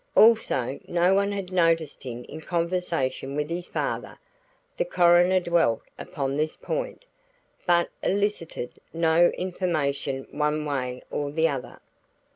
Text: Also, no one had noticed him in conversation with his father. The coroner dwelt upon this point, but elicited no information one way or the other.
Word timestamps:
Also, 0.15 0.79
no 0.87 1.13
one 1.13 1.31
had 1.31 1.51
noticed 1.51 2.01
him 2.01 2.23
in 2.23 2.41
conversation 2.41 3.35
with 3.35 3.51
his 3.51 3.67
father. 3.67 4.17
The 4.75 4.83
coroner 4.85 5.39
dwelt 5.39 5.83
upon 5.99 6.37
this 6.37 6.55
point, 6.55 7.05
but 7.67 7.91
elicited 8.01 8.79
no 8.93 9.27
information 9.29 10.25
one 10.31 10.65
way 10.65 11.03
or 11.11 11.29
the 11.29 11.47
other. 11.49 11.81